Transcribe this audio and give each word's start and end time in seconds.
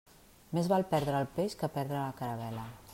Més 0.57 0.69
val 0.71 0.85
perdre 0.95 1.19
el 1.25 1.29
peix 1.37 1.57
que 1.61 1.73
perdre 1.77 2.01
la 2.03 2.19
caravel·la. 2.25 2.67